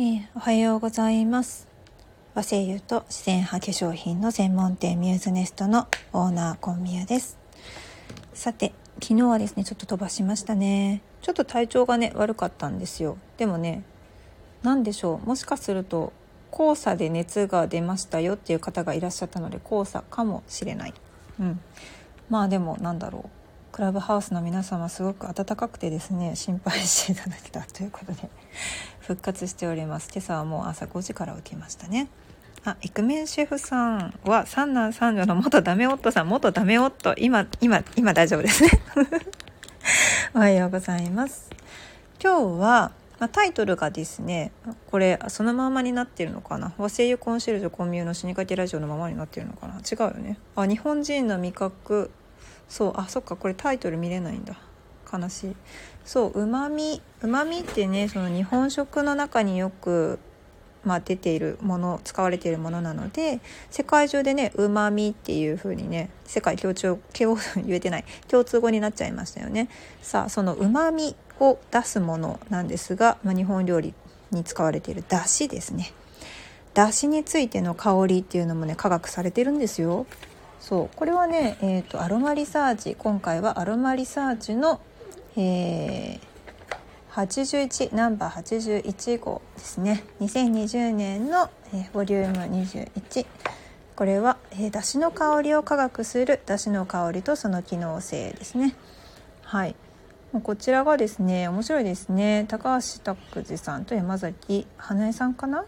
[0.00, 1.66] ー、おはようございます。
[2.32, 7.36] 和製油と自然派化粧品の専門店ミューズネストのオーナーコンミヤです。
[8.32, 8.72] さて
[9.02, 11.02] 昨日はですねちょっと飛ばしましたね。
[11.20, 13.18] ちょっと体調がね悪かったんですよ。
[13.38, 13.82] でもね
[14.62, 15.26] 何でしょう。
[15.26, 16.12] もしかすると
[16.52, 20.94] 黄砂で熱が出ましたよっていう方がいらっしゃったので黄砂かもしれない。
[21.40, 21.60] うん。
[22.30, 23.30] まあでもなんだろう。
[23.72, 28.30] クラブハウスの皆様すごく温かくてですね心配していただけたということで。
[29.08, 30.10] 復活しております。
[30.12, 32.10] 今朝はもう朝5時から起きましたね。
[32.66, 38.70] あイクメンシェフさんは三男三女の元ダメ夫さん元ダメ夫今今今大丈夫ですね。
[40.36, 41.48] おはようございます。
[42.22, 44.52] 今日はまあ、タイトルがですね
[44.90, 46.74] これそのままになってるのかな？
[46.76, 49.76] 和製油コンシェルジュコンミューの死にかけラジオのままになってるのかな？
[49.76, 50.38] 違うよね。
[50.54, 52.10] あ日本人の味覚。
[52.68, 54.54] そうあそっかこれタイトル見れないんだ。
[55.10, 55.56] 悲しい。
[56.08, 60.18] そううまみうまみってねその日本食の中によく
[60.84, 67.36] まあ、出ているもの使われているものなので世界中でねうまみっていう風にね世界共通共
[67.66, 69.68] 言えてない共通語になっちゃいましたよね。
[70.00, 73.92] さあそのうまみを出すものなんですが、まあ、日本料理
[74.30, 75.92] に使われているだしですね。
[76.72, 80.06] だしについての香りっていうのもね科学されてるんですよ。
[80.58, 84.80] そうこれはね、えーと、アロマリサーチ今回はアロマリサーチの、
[85.36, 86.20] えー、
[87.10, 90.04] 81ナンバー81号ですね。
[90.20, 93.26] 2020年の、えー、ボリューム21
[93.96, 98.76] これは、えー、だしの香りを科学するだしの香りとその機能性ですね。
[99.42, 99.74] はい。
[100.42, 102.44] こちらがですね面白いですね。
[102.48, 105.64] 高橋拓司さんと山崎花江さんかな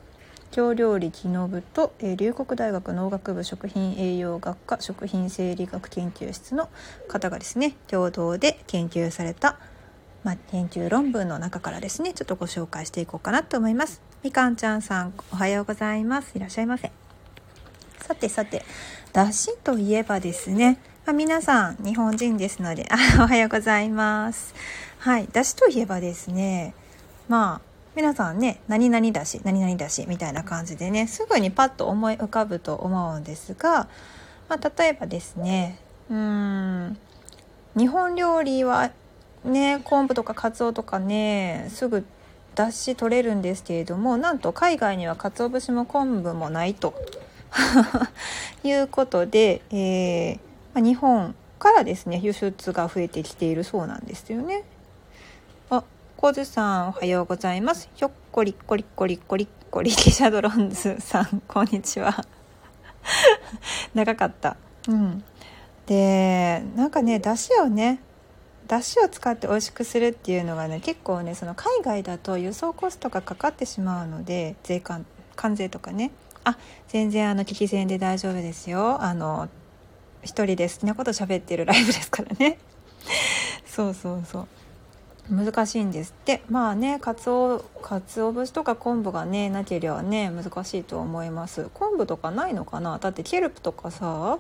[0.51, 6.69] 京料理木の部と、えー、龍谷大学農学部食品栄養学科食品生理学研究室の
[7.09, 9.59] 方がですね共同で研究された、
[10.25, 14.03] まあ、研究論文の中からですねちょっとご紹介していこうかなと思います。
[14.23, 16.33] みかんちゃんさんおはようございます。
[16.37, 16.91] いらっしゃいませ。
[17.99, 18.65] さてさて
[19.13, 24.53] だしといえばですね、まあ、皆さん日本人ですのであおはようございます。
[24.99, 26.75] はいだしといえばですね
[27.29, 33.89] まあ皆さんね何々だし何々だしみたいな感じでねすぐにパッと思い浮かぶと思うんですが、
[34.49, 35.79] まあ、例えばですね
[36.11, 36.99] うん
[37.77, 38.91] 日本料理は
[39.45, 42.05] ね昆布とかかつおとかねすぐ
[42.55, 46.95] 出し取れるんですけれどもなんと海外には鰹節も昆布もないと
[48.65, 50.41] いうことで、えー
[50.75, 54.65] まあ、日本からですね輸出が増えてきているそうなんですよね。
[56.21, 57.89] コズさんおはようございます。
[57.95, 62.15] ひょっこりっこりっこりっこりっこりキシャドロンズさん こんにちは。
[63.95, 64.59] 長かった。
[64.87, 65.25] うん。
[65.87, 68.03] で、なんかね、だしをね、
[68.67, 76.13] だしを使って美味しくするっていうのがね結構ねその海外だと輸送コストがかかってしまうので税関関税とかね
[76.45, 76.57] あ
[76.87, 79.49] 全然あの聞き戦で大丈夫ですよあの
[80.23, 82.59] 一人で好きなこと喋ってるライブですからね
[83.67, 84.49] そうそうそう
[85.31, 86.43] 難しいんですって。
[86.51, 91.71] まあねかつおかつお節とか昆布がねなければね難しいと思います。
[91.73, 92.99] 昆布とかないのかな？
[92.99, 94.39] だってケルプとかさ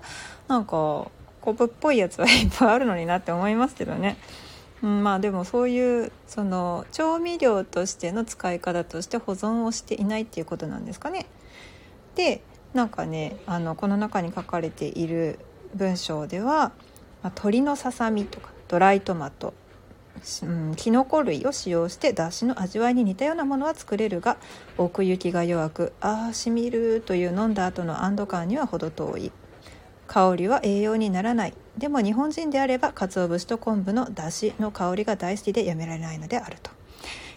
[0.49, 4.17] なんか昆布っぽいやつはいっぱいあるのになって思いますけどね、
[4.83, 11.27] うん、まあでもそういうその調味料としての使い方として保存をしていないっていうことなんですかね。
[12.17, 12.43] で
[12.75, 15.39] なんかねあのこの中に書かれている
[15.75, 16.73] 文章では、まあ、
[17.29, 19.55] 鶏のささみとかドライトマト。
[20.42, 24.36] うん、キノコ類を使用してだしの味わいに似たようなものは作れるが
[24.76, 29.32] 奥行きが弱くああしみるという飲んだ後の安堵感には程遠い。
[30.06, 31.54] 香りは栄養にならない。
[31.78, 36.70] でも日本人であれば鰹節と昆布のだしの香りが大好きでやめられないのであると。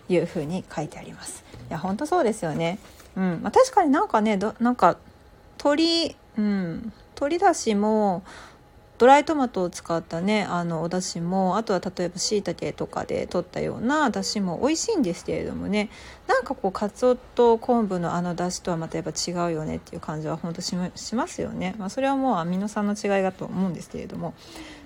[0.09, 1.43] いうふうに書いてあります。
[1.69, 2.79] いや本当そうですよね。
[3.15, 3.39] うん。
[3.41, 4.97] まあ、確かになんかねどなんか
[5.59, 6.93] 鶏うん。
[7.15, 8.23] 鶏だしも
[9.03, 15.89] ドライトマトを使ったねあのお出汁もあとは例えばしいたけとかで取ったような出汁も美味しいんですけれどもね
[16.25, 24.33] なんかこうかつおと昆布のあの出汁とはまたやっぱ違うよねっていう感じは本当ししますよね、まあ、それはもうアミノ酸の違いだと思うんですけれども。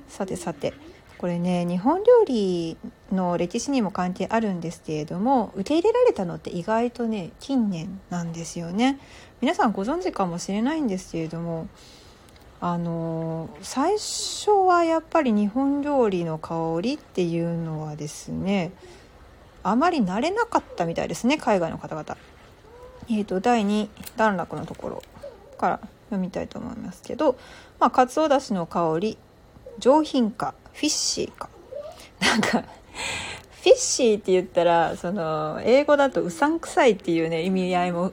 [0.08, 0.74] さてさて
[1.18, 2.78] これね日本料理
[3.12, 9.00] の歴史にも関係あるんですけれども受け入れられたのって意外とね近年なんですよね。
[9.42, 11.68] 皆さんご存知かもしれないんですけれども
[12.60, 18.72] あの最初はやっぱり日本料理の香りっていうのはですね
[19.64, 22.18] あまり慣れなかったみたいですね海外の方々。
[23.10, 25.04] えーと、第2段落のところ
[25.58, 27.38] から読みたいと思いますけど、
[27.80, 29.18] まあ、かつおだしの香り
[29.80, 31.50] 上品かフィッシーか
[32.20, 32.64] なんか
[33.62, 38.12] フィッシーって言ったらその英語だとうさんくさいっていうね意味合いも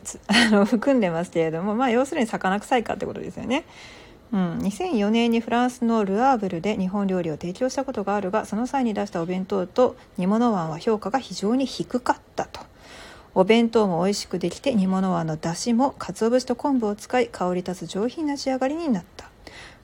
[0.66, 3.64] 含んでますけれどもまあ要するに魚臭いかってことですよね。
[4.34, 12.60] うん、2004年にフランスのルアーブルで日本料理を提供したことがあるがその際に出したお弁当と煮物椀は評価が非常に低かったと。
[13.36, 19.30] お弁当も美味しくできて煮物椀の出汁も鰹節と昆布を使い香り立つ上品な仕上がりになった。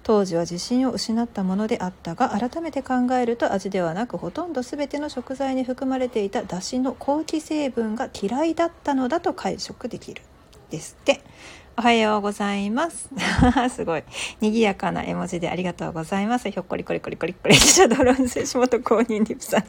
[0.02, 10.22] 当時は自信を失ったものであったが改めて考えると味ではなくほとんど全ての食材に含まれていた出汁の好気成分が嫌いだったのだと解釈できる。
[10.70, 11.20] ですって。
[11.80, 13.08] おはようございます。
[13.74, 14.04] すごい。
[14.42, 16.50] 賑やかな絵文字でありがとうございます。
[16.50, 17.54] ひょっこりこりこりこりこり。
[17.54, 19.64] シャドロン選手元公認リップさん。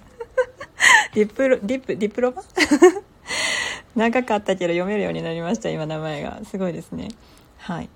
[1.16, 2.44] リップロリップディプロマ？
[3.96, 5.70] 長かったけど読めるようになりました。
[5.70, 6.42] 今名前が。
[6.44, 7.08] すごいですね。
[7.60, 7.88] はい。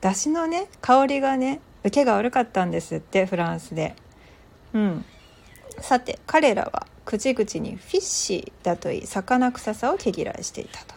[0.00, 3.96] 出汁のね香りがね受けが悪かったんですってフランスで。
[4.72, 5.04] うん。
[5.80, 10.94] さて彼らは口々にフィッシーだといい魚臭さを毛嫌いしていたと。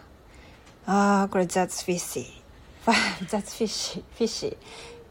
[0.86, 2.46] ああこれ That's fishy
[2.92, 4.58] That's fishy fishy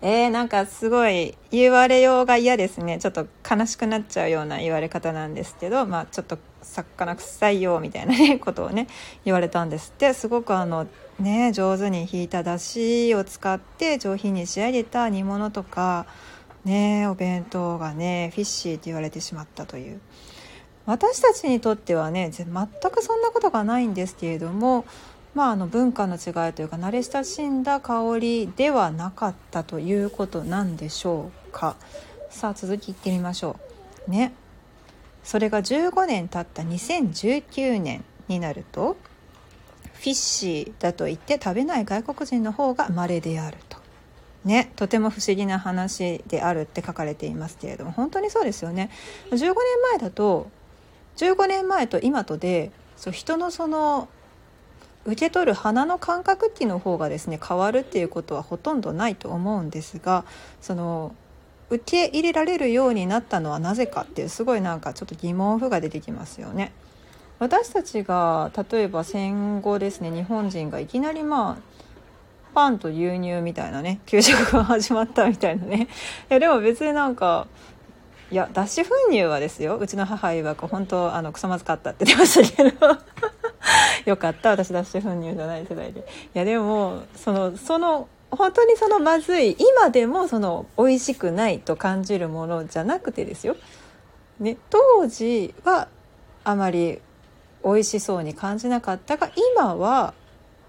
[0.02, 2.98] えー、なんかすごい言われようが嫌ですね。
[2.98, 8.88] ちょっと悲しくなっちゃうような言われ方なんですけどまあちょっと魚臭いよみたいなね ことをね
[9.24, 10.12] 言われたんですって。
[10.12, 10.86] すごくあの
[11.18, 16.06] ね上手に引いただしを使って上品に仕上げた煮物とか
[16.64, 20.00] ねお弁当がねフィッシーって言われてしまったという。
[20.84, 22.46] 私たちにとってはね全
[22.92, 24.84] くそんなことがないんですけれども
[25.36, 31.76] まあ、あの文化の違いというか慣れ親しんだ香りではなかったということなんでしょうか。
[32.30, 33.56] さあ続きいってみましょ
[34.08, 34.10] う。
[34.10, 34.32] ね。
[35.22, 38.96] それが15年経った2019年になると
[39.92, 43.76] フィッシーだと言って食べない外国人の方が稀であると。
[44.46, 48.88] ね、とても不思議な話であるって書かれていますけれども本当にそうですよね。
[49.32, 49.52] 15年
[49.90, 50.48] 前だと
[51.18, 54.08] 15年前と今とでそう人のその
[55.06, 60.24] 受け取る鼻の感覚器の方がですね変わるっていうことはほとんどないと思うんですが
[60.60, 61.14] その
[61.70, 66.72] 受け入れられるようになったのはなぜかっていうすごいなんかちょっと疑問符が出てきますよね。
[67.38, 71.76] 私たちが例えば戦後ですね日本人がいきなりまあ
[72.54, 75.88] パンと牛乳みたいなね給食が始まったみたいなね。
[76.30, 77.46] いやでも別になんか
[78.30, 79.76] いや脱脂粉乳はですよ。
[79.76, 82.98] うちの母曰く本当あのクソまずかったって言ってましたけど。
[84.04, 84.50] よかった。
[84.50, 86.00] 私脱脂粉乳じゃない世代で。
[86.00, 86.04] い
[86.34, 93.56] やでもそのその本当にそのまずい今でもその美味しくないと感じるものじゃなくてですよ、
[94.40, 95.88] ね、当時は
[96.44, 97.00] あまり
[97.64, 100.14] 美味しそうに感じなかったが今は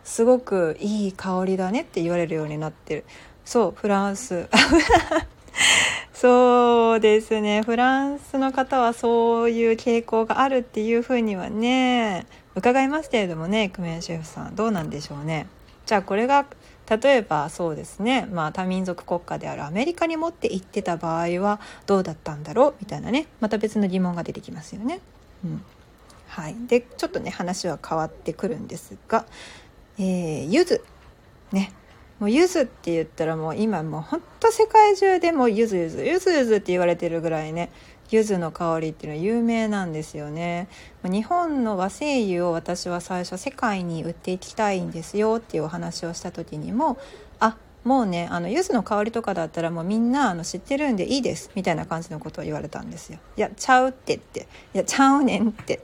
[0.03, 3.05] すごくいい香りだねって言われるようになってる。
[3.43, 4.47] そうフランス。
[6.13, 7.61] そうですね。
[7.61, 12.25] フランスの方はそういう傾向があるっていうふうにはね
[12.57, 15.47] 伺いますけれどもねクメンシェフさんどうなんでしょうね。
[15.85, 16.45] じゃあこれが
[16.89, 18.27] 例えばそうですね。
[18.31, 22.75] まあ多民族国家であるアメリカに持って行ってた場合はどうだったんだろう？
[22.79, 23.27] みたいなね。
[23.39, 24.99] また別の疑問が出てきますよね。
[25.45, 25.61] うん。
[26.27, 29.25] はい、でちょっとね話は変わってくるんですが、
[29.97, 30.81] えー、柚子
[31.51, 31.71] ね。
[32.19, 37.69] もう柚子って言ったらもう今もうほんと世界中でも柚子柚子柚子柚子って言われてるぐらいね
[38.09, 40.67] 柚子の香りっていうのは有名なんですよね
[41.03, 46.97] 日本の和製油を私は最初世界に売っていきたいんですよっていうお話をした時にも
[47.39, 53.19] あもうねあの柚子の香りとかだったらもうみんなあの知ってるんでいいですみたいな感じのことを言われたんですよ。
[53.37, 55.79] いやちゃうってっていやちゃうねんって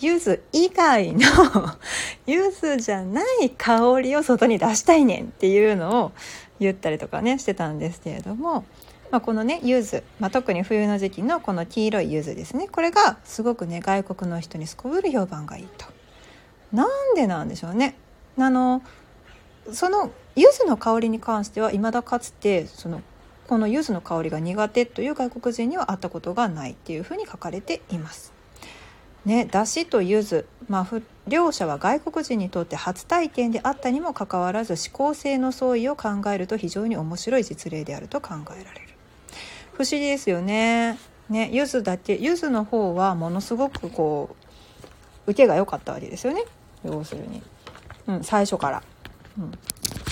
[0.00, 1.20] 柚子以外の
[2.26, 6.12] 柚子じゃない香りを外に出したいねんっていうのを
[6.58, 8.64] 言ったりとかねしてたんですけれども。
[9.12, 15.86] まあ、このね柚子、まあ、特に冬の時期のこの黄色い柚子ですねこれがすごくね外国の人にすこぶる評判がいいと。
[16.72, 17.94] なんでなんでしょうね。
[18.38, 18.82] あの
[19.70, 23.02] その柚子の香りに関しては未だかつてその
[23.46, 28.32] この柚子の香りが苦手という外国人には会ったことがないっていうふうに書かれています。
[29.26, 38.91] ね、だしと柚子、まあ、両者は外国人にとって初体験であったにもかかわらず思考性の相違を考えると非常に面白い実例であると考えられる
[39.74, 40.98] 不思議ですよね。
[41.28, 44.36] ね柚子だけ柚子の方はものすごくこ
[45.26, 46.44] う受けが良かったわけですよね。
[46.84, 47.42] 要するに、
[48.06, 48.82] うん、最初から、
[49.38, 49.52] うん。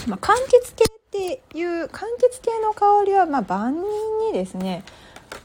[0.07, 2.09] まあ、柑橘系っていう柑橘
[2.43, 3.83] 系の香りはまあ万人
[4.29, 4.85] にですね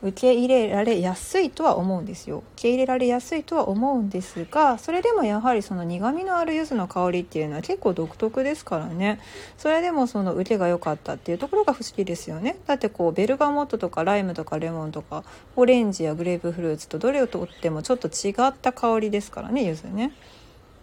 [0.05, 2.43] 受け入れられやすいとは思うんですよ。
[2.53, 9.19] 受け入れられやすいとは思うんですがそれでもやはりその苦みのある柚子の香りっていうのは結構独特ですからね。
[9.57, 12.57] それでもその受けが良かったっていうところが不思議ですよね。
[12.67, 15.24] だってこうベルガモットとかライムとかレモンとか
[15.55, 20.12] オレンジやグレープフルーツとどれをとってもちょっと違った香りですからね柚子ね。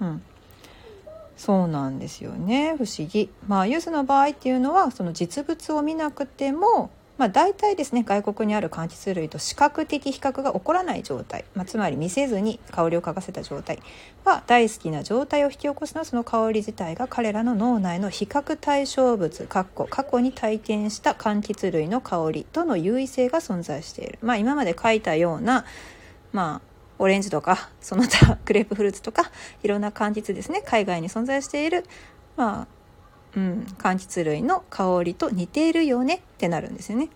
[0.00, 0.22] うん。
[1.36, 2.74] そうなんですよね。
[2.76, 3.30] 不思議。
[3.46, 6.90] まあ柚子の場合っていうのはその実物を見なくても
[7.22, 13.78] まあ、大体ですね外国にある柑橘類と視覚的比較が起こらない状態、まあ、つまり見せずに香りを嗅がせた状態。
[14.24, 25.64] は大好きな状態を引き起こすのはその香り自体が彼らの脳内の比較対象物過去に体験した柑橘類の香りとの優位性が存在している、まあ、今まで書いたような、
[26.32, 26.60] まあ、
[26.98, 29.30] オレンジとかその他グレープフルーツとか
[29.62, 31.84] いろんな柑橘ですね海外に存在している、
[32.36, 32.66] まあ、
[33.36, 37.08] うん、柑橘類の香りと似ているよねってなるんですよね。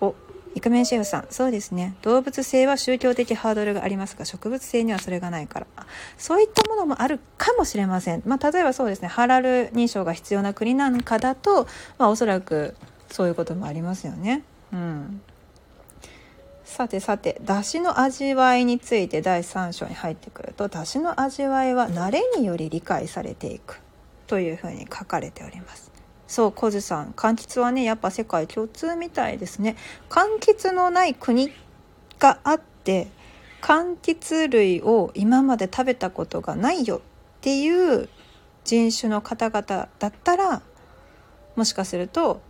[0.00, 0.14] お
[0.54, 1.26] イクメンシェフさん。
[1.30, 1.96] そうですね。
[2.02, 5.66] 動物性は宗教的ハードルがありますが植物性にはそれがないから。
[6.16, 9.08] そういったものもあるかもしれません、まあ、例えばそうですね。
[9.08, 11.66] ハラル認証が必要な国なんかだと、
[11.98, 12.76] まあ、おそらく
[13.10, 14.44] そういうこともありますよね。
[14.72, 15.20] うん。
[16.64, 17.40] さてさて。
[17.42, 23.83] 出汁の味わいについて第3章に入ってくると出汁の味わいは慣れにより理解されていく。
[24.26, 25.92] というふうに書かれております。
[26.26, 27.12] そう小津さん。
[27.12, 29.76] 柑橘はねやっぱ世界共通みたいですね。
[30.08, 31.52] 柑橘のない国
[32.18, 33.08] があって
[33.60, 37.00] 柑橘類を今まで食べたことがないよっ
[37.40, 38.08] ていう
[38.64, 40.62] 人種の方々だったら
[41.56, 42.40] もしかすると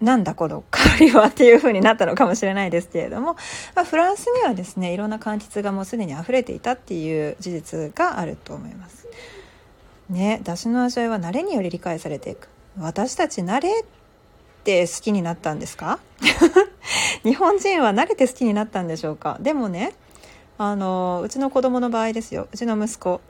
[0.00, 3.36] なんだこの香りはっていう風になったのかもしれないですけれども、
[3.74, 9.08] まあ、フランスにはですねいろんな柑橘がもうすでに溢れていたっていう事実があると思います。
[10.08, 12.48] ね出汁の味わいは慣れにより理解されていく。
[12.78, 13.84] 私たち慣れっ
[14.64, 15.98] て好きになったんですか？
[17.24, 19.38] 日本人は慣れて好きになったんでしょうか？
[19.40, 19.92] でもね
[20.58, 22.48] あのうちの子供の場合ですよ。
[22.52, 23.20] うちの息子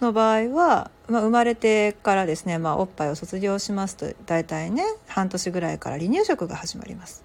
[0.00, 7.24] の場合は、まあ、生まれてからですね、まあ、おっぱいを卒業しますと大体ね半年ぐらいから離乳食が始まります。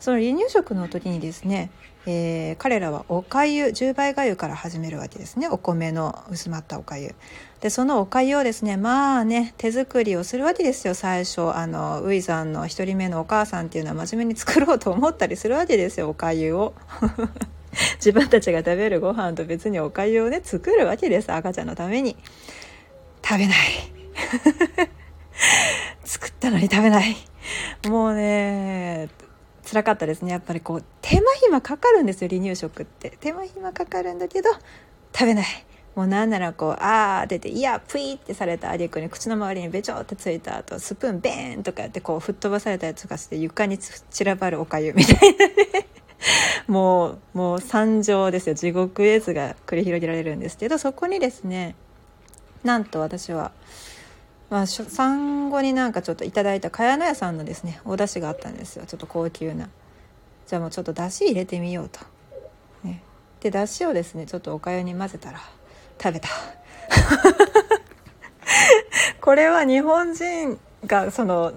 [0.00, 1.70] その離乳食の時にですね、
[2.06, 5.48] えー、彼らはおかゆ10倍がゆから始めるわけですね。
[5.48, 7.14] お米の薄まったおかゆ。
[7.60, 10.94] でそのおかゆをですねまあね手作りをするわけですよ。
[10.94, 16.74] 最初あのウイザンの1人目のお母さんっていうのは真面目に作ろうと思ったりするわけですよおかゆを。
[17.96, 22.16] 自分たちが食べるご飯と別におかゆをね作るわけです赤ちゃんのために。
[23.24, 23.56] 食べない。
[26.04, 27.16] 作ったのに食べない。
[27.88, 29.08] もうね
[29.68, 30.30] 辛かったですね。
[30.30, 33.18] やっぱりこう手間暇かかるんですよ離乳食って。
[33.20, 34.50] 手間暇かかるんだけど
[35.12, 35.46] 食べない。
[35.98, 45.88] もうなんならこうあーって言っていやプイってされたあげくに口の周りにべちょってついた後スプーンベーンとかやってこう吹っ飛ばされたやつとかして床に散らばるおかゆみたいなね。
[46.68, 48.54] もうもう惨状ですよ。
[48.54, 51.74] 地獄絵図が繰り広げられるんですけどそこにですね
[52.62, 53.50] なんと私は
[54.50, 58.86] まあ、産後になんかちょっといただいた茅野屋さんのですねお出汁があったんですよ。
[58.86, 59.68] ちょっと高級な。
[60.46, 61.98] じゃあもうちょっと出汁入れてみようと、
[62.84, 63.02] ね、
[63.40, 65.40] で出汁をですねちょっとおかゆに混ぜたら
[66.00, 66.28] 食べた
[69.20, 71.52] これは日本人がその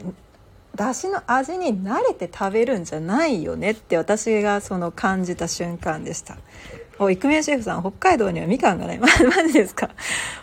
[0.75, 6.37] 出汁の味に慣れて食べるんじゃないよねって私がその感じた瞬間でした
[7.01, 8.99] お、イクメンシェフさん、北海道にはみかんがない。
[8.99, 9.89] ま、 マジですか？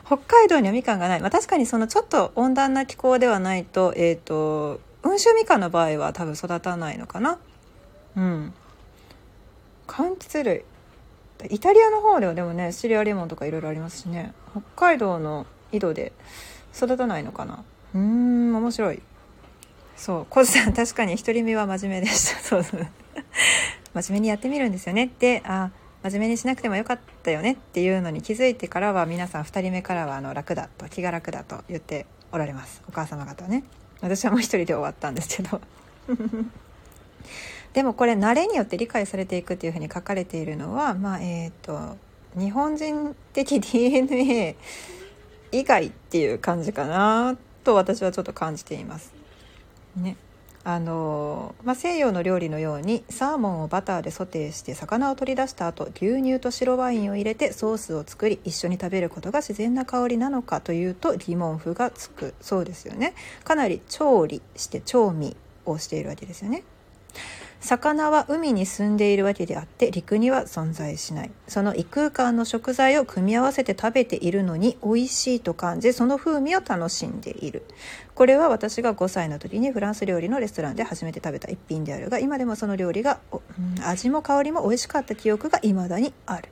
[0.04, 1.20] 北海道にはみかんがない。
[1.20, 7.38] まあ、確かにそのちょっと温暖な気候ではないと、えっ、ー、と、温州みかんの場合は多分育たないのかな。
[8.16, 8.52] うん。
[9.86, 10.64] 柑橘類。
[11.46, 14.32] イタリアの方ではでもね、シリアレモンとかいろいろありますしね。
[14.50, 16.12] 北海道の井戸で
[16.74, 17.64] 育たないのかな？
[17.94, 19.02] うーん、面白い。
[19.96, 22.40] そう、コズさん確かに一人目は真面目でした。
[22.42, 22.86] そうそう。
[23.94, 25.10] 真面目にやってみるんですよね。
[25.18, 25.70] で、あ、
[26.02, 33.64] 真面目にしなくてもよかったよねっていうのに気づいてからは皆さん2人目からはあの楽だと気が楽だと言っておられますお母様方ね
[34.00, 35.60] 私はもう一人で終わったんですけど
[37.72, 41.96] でもこれ慣れによって理解されていくっていうふうに書かれているのはまあえっ、と
[42.36, 44.56] 日本人的 DNA
[45.52, 49.12] 以外っていう感じかなと私はちょっと感じています。
[49.96, 50.16] ね。
[50.64, 62.34] あのまあ、西洋の料理のようにサーモンをバターでソテーして魚を取り出した後牛乳と白ワインを入れてソースを作り一緒に食べることが自然な香りなのかというと疑問符がつく。
[62.42, 63.14] そうですよね。
[63.44, 66.64] かなり調理して調味をしているわけですよね。
[67.60, 71.30] 魚は海に住んでいるわけであって陸には存在しない。
[71.48, 77.64] その異空間の食材を組み合わせて食べているのに美味しいと感じその風味を楽しんでいる。
[78.14, 83.20] これは私が5歳の時にフランス料理のレストランで初めて食べた一品であるが今でもその料理が、
[83.84, 86.48] 味も香りも美味しかった記憶が未だにある。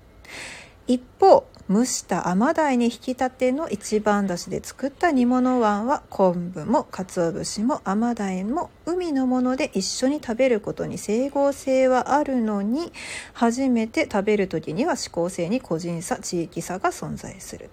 [0.86, 12.92] 一方蒸した甘鯛に引き立ての一番だしで作った煮物椀は昆布も鰹節も甘鯛も海のもので一緒に食べることに整合性はあるのに
[13.32, 17.68] 初めて食べる時には指向性に個人差地域差が存在する。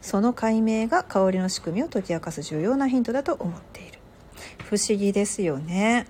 [0.00, 3.98] その解明が香りの仕組みを解き明かす重要なヒントだと思っている。
[4.58, 6.06] 不思議ですよね。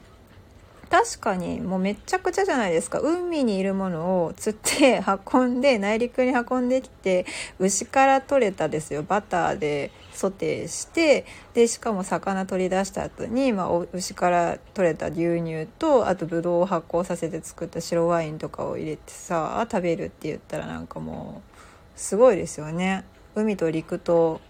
[0.91, 7.27] 確かにもうめちゃくちゃじゃないですか海にいるものを釣って 運んで内陸に運んできて
[7.59, 23.05] 牛から取れたですよバターでソテーしてでしかも魚取り出した後に、まあ、牛から取れた牛乳とあとブドウを発酵させて作った白ワインとかを入れてさ食べるって言ったらなんかもうすごいですよね。
[23.37, 24.41] 海と陸と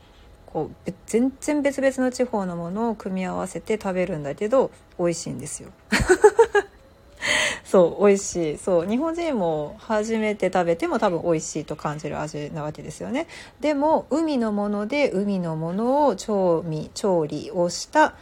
[0.55, 4.71] こう全然別々の地方のものを組み合わせて食べるんだけど
[5.01, 5.71] 美味しいんですよ。
[7.65, 8.59] そう美味しい。
[8.59, 13.27] そう日本人も初めて食べても多分美味しいと感じる味なわけですよね。
[13.59, 18.15] でも海のもので海のものを調味調理をした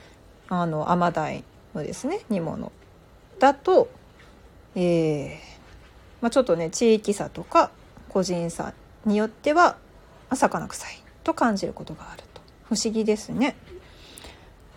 [0.48, 2.72] あの甘鯛のですね煮物。
[3.38, 3.90] だと
[4.74, 5.34] えー、
[6.22, 7.70] まあ、ちょっとね地域差とか
[8.08, 8.72] 個人差
[9.04, 9.76] によっては
[10.30, 11.01] 魚臭い。
[11.22, 13.56] と感じることがあると不思議ですね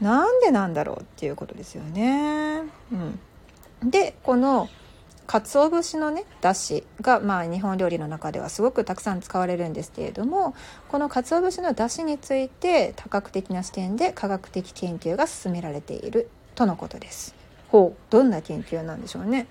[0.01, 2.63] なんでなんだろうっていうことですよね。
[2.91, 4.69] うん、でこの
[5.27, 10.53] 鰹節のねだしが、まあ、日本料理の中ではすごくたくさん使われるんですけれども
[10.89, 17.33] この鰹節のだしについて多角的な視点で科学的研究が進められているとのことです。
[17.69, 19.47] ほうどんな研究なんでしょうね。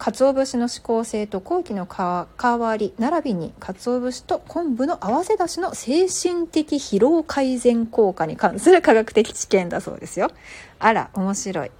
[0.00, 10.30] 鰹節の指向性と後期の代わり並びに鰹節と昆布の合わせだしの精神的疲労改善効果に関する科学的知見だそうですよ。
[10.80, 11.70] あら面白い。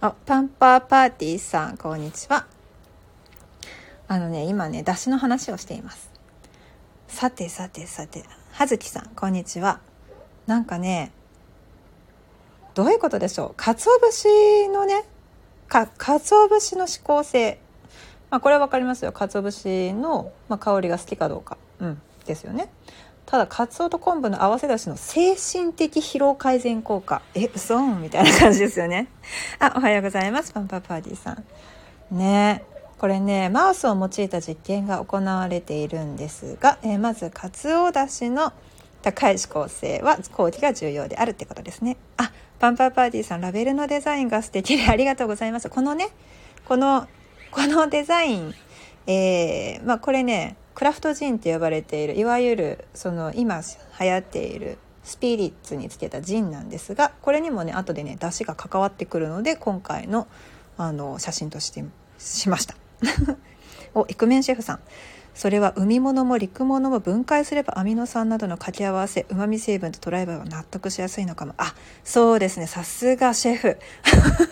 [0.00, 2.46] あパンパーパーティーさんこんにちは。
[4.08, 6.10] あのね今ねだしの話をしています。
[7.06, 9.78] さてさてさて葉月さんこんにちは。
[10.48, 11.12] なんかね
[12.74, 13.54] どういうことでしょう？
[13.56, 15.04] 鰹節のね
[15.68, 17.60] か鰹節の指向性。
[18.30, 19.12] まあ、これは分かりますよ。
[19.12, 22.70] 鰹節の、まあ、香りが好きかどうか、うん、ですよね。
[23.26, 27.20] ただ鰹と昆布の合わせだしの精神的疲労改善効果。
[27.34, 27.78] え嘘？
[27.98, 29.08] みたいな感じですよね。
[29.58, 30.52] あおはようございます。
[30.52, 31.44] パンパパーティーさん。
[32.10, 32.64] ね。
[32.98, 38.52] これねマウスを用いた実験が行われているんですが、えー、まず鰹だしの
[39.02, 41.96] 高い指向性は後期が重要であるってことですね。
[42.16, 45.68] あパンパーパーティーさんラベルのデザインが素敵でありがとうございます。
[45.68, 46.08] このね
[46.64, 47.06] この
[47.58, 48.54] このデザイン、
[49.08, 53.62] えー、まあ、これねクラフトジンって呼ばれているいわゆるその今
[54.00, 60.28] 流行っているスピリッツにつけたジンなんですがこれにもね後でね出汁が関わってくるので今回の
[60.76, 61.84] あの写真として
[62.18, 62.76] しました。
[63.92, 64.80] おイクメンシェフさん。
[65.34, 71.54] それは海物も陸物も分解すればアミノ酸などの掛け合わせうまみ成分と捉えれば納得しやすいのかも。
[71.58, 72.68] あそうですね。
[72.68, 73.78] さすがシェフ。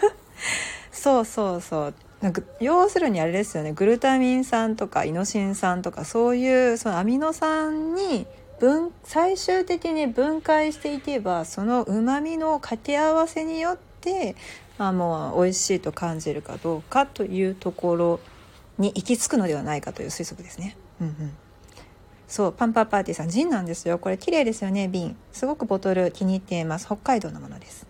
[0.90, 1.94] そうそうそう。
[2.20, 3.72] なんか要するにあれですよね。
[3.72, 8.26] グルタミン酸とかイノシン酸とかそういうそのアミノ酸に
[8.58, 14.34] 分最終的に分解していけばそのうまみの掛け合わせによって
[14.78, 18.20] あもう美味しいと感じるかどうかというところ
[18.78, 20.76] に行き着くのではないかという推測ですね。
[21.00, 21.32] うんうん。
[22.28, 23.98] そうパンパーパーティーさんジンなんですよ。
[23.98, 24.88] これ綺麗ですよね。
[24.88, 26.86] 瓶すごくボトル気に入っています。
[26.86, 27.86] 北海道のものです。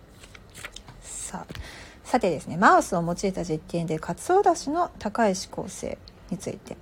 [1.01, 1.53] さあ。
[2.07, 5.97] さてですねマウスを用いた実験でかつおだしの高い指向性
[6.31, 6.77] について。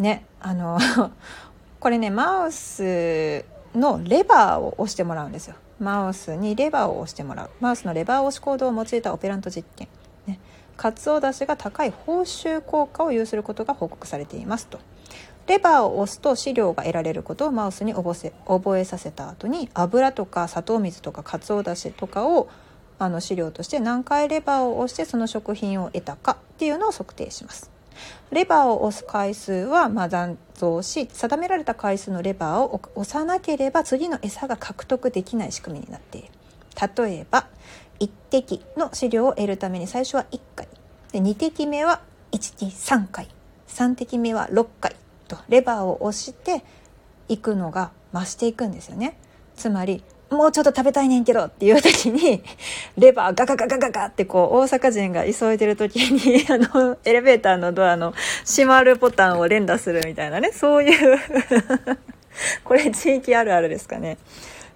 [0.00, 0.78] ねあの
[1.78, 5.54] これねマウスのレバーを押してもらうんですよ。
[5.78, 7.50] マウスにレバーを押してもらう。
[7.60, 9.86] マウスのレバー押し行動を用いたオペラント実験。
[10.26, 10.40] ね
[10.76, 14.80] かつおだしが高い報酬効果を有することが報告されていますと。
[15.46, 22.48] レバーを押すと資料が得られることをマウスに覚え覚えさせた後に油とか砂糖水とかかつおだしとかを
[22.98, 27.70] あの資料として何回レバーを押してその食品を得たかっていうのを測定します。
[28.30, 36.28] レバーを押す回数はま残像し定められた回数のレバーを押さなければ次の餌が獲得できない仕組みになっている。
[36.96, 37.48] 例えば
[38.00, 40.68] 1滴の飼料を得るために最初は1回。
[41.12, 43.28] で2滴目は123回。
[43.68, 44.96] 3滴目は6回
[45.28, 46.64] とレバーを押して
[47.28, 49.16] いくのが増していくんですよね。
[49.56, 52.42] つまりもうちょっと食べたいねんけどっていう時に、
[52.98, 58.12] レバーガガガガガガってこう、大阪人が急いでる時に、 あの、エレベーターのドアの
[58.46, 61.18] 閉まるボタンを連打するみたいなね、そういう
[62.62, 64.18] これ地域あるあるですかね。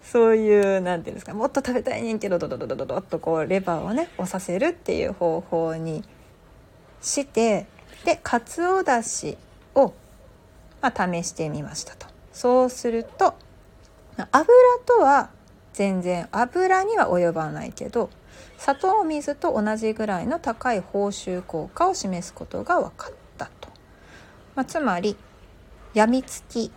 [0.02, 6.02] そういう、なんていうんですか、もっと食べたいねんけど、ドドドドドドッとこう、レバーをね、押させるっていう方法に
[7.02, 7.66] して、
[8.04, 9.36] で、かつおだし
[9.74, 9.92] を、
[10.80, 12.06] まあ、試してみましたと。
[12.32, 13.34] そうすると、
[14.16, 14.46] 油
[14.84, 15.30] とは
[15.72, 18.11] 全然油には及ばないけど
[18.58, 23.68] 砂糖水と同じぐらいの高い報酬効果を示すことが分かったと、
[24.54, 25.16] まあ、つまり
[25.94, 26.70] やみつき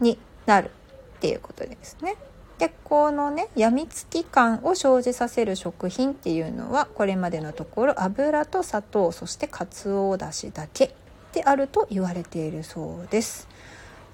[0.00, 0.70] になる
[1.16, 2.16] っていうことですね。
[2.58, 10.92] でこのねやみつき感を生じさせる食品っていうのはこれまでのところ油と砂糖そしてかつおだしだけ
[11.32, 13.48] であると言われているそうです。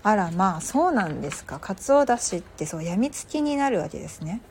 [0.05, 1.59] あらまあそうなんですか。
[1.59, 4.43] かつおだしってそうやみつきになるわけですね。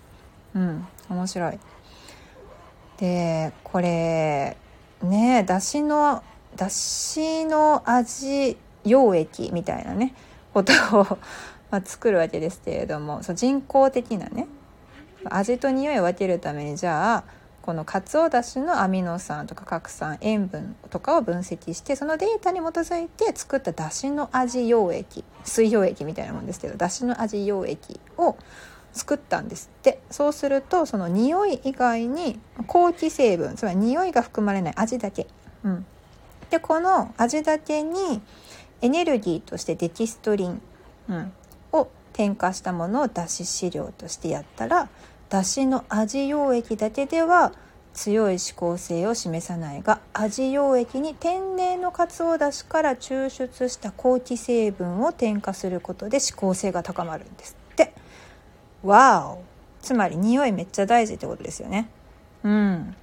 [0.56, 1.60] うん面白い。
[2.98, 4.58] でこれ
[5.04, 6.24] ねだしの
[6.56, 10.16] だしの味溶液みたいなね
[10.54, 11.18] ことを
[11.70, 14.48] ま、作るわけですけれどもそう人工的なね
[15.26, 17.24] 味と匂いを分けるためにじゃあ
[17.64, 28.36] このかつおだしのアミノ酸とか核酸塩分とかを分析してそのデータに基づいて作っただしの味溶液水溶液みたいなもんですけどだしの味溶液を
[28.92, 30.02] 作ったんですって。
[30.12, 35.28] そうするとその匂い以外に香気成分つまり匂いが含まれない味だけ、
[35.64, 35.86] うん、
[36.50, 38.22] でこの味だけに
[38.82, 40.62] エネルギーとしてデキストリン、
[41.08, 41.32] うん、
[41.72, 44.90] を添加したものをだし飼料としてやったら
[45.34, 47.54] だしの味溶液だけでは
[47.96, 57.96] 強い指向性を示さないが味溶液に天然のかつおだしから抽出した香気成分を添加することで指向性が高まるんですって。
[58.84, 59.42] わお
[59.82, 61.90] つまり匂いめっちゃ大事ってことですよね。
[62.44, 62.96] うん。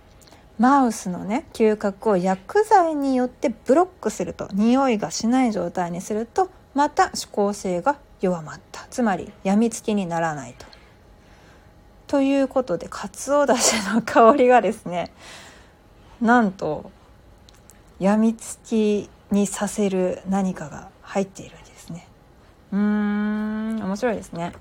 [0.56, 8.86] マウスのね嗅覚を薬剤によってブロックすると匂いがしない状態にするとまた指向性が弱まった。
[8.88, 10.70] つまりやみつきにならないと。
[12.10, 15.12] ということでかつおだしの香りがですね
[16.20, 16.90] なんと
[18.00, 22.08] やみつきにさせる何かが入っているわけですね。
[22.72, 24.52] うーん面白いですね。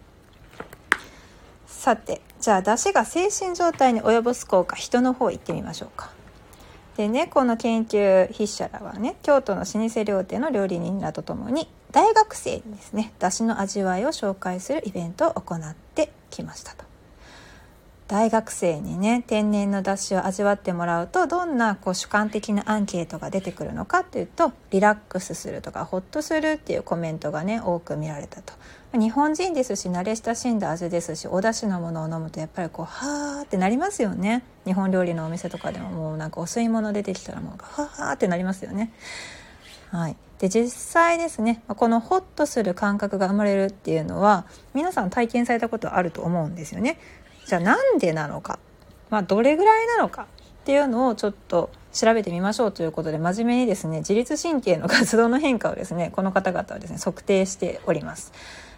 [1.66, 6.12] さてじゃあ出汁が精神状態に及ぼす効果人の方行ってみましょうか。
[6.98, 16.89] でねこの研究筆者らはね京都の老舗料亭の料理人らとともに大学生にですね出汁の味わいを紹介するイベントを行ってきましたと。
[18.10, 28.54] 大学生にね天然のだしを味わってもらうとどんなこう主観的なアンケートが出てくるのかっていうとリラックスするとかホッとするっていうコメントがね多く見られたと。
[28.94, 34.44] 日本人ですし慣れ親しんだ味ですしお出汁のものを飲むとやっぱりこうはーってなりますよね。
[34.66, 38.92] 日本料理のお店とかでももうなんかお吸い物出てきたらもうはーってなりますよね。
[39.92, 40.16] はい。
[40.40, 46.98] で実際ですねこのホッとする感覚が生まれるっていうのは皆さん体験されたことあると思うんですよね。
[47.50, 48.60] じゃあなんでなのか、
[49.10, 50.28] まあ、どれぐらいなのか
[50.62, 58.32] っていうのをちょっと調べてみましょうということで真面目にですね自律神経の活動の変化をですねこの方々はですね測定しております。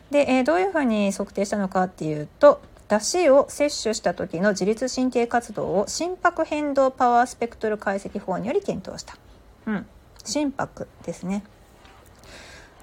[0.09, 9.17] で、えー、どういうふうに測定したのかっていうと出汁を摂取した時の自律神経活動を心拍変動パワースペクトル解析法により検討した。
[9.65, 9.85] うん、
[10.23, 11.43] 心拍ですね。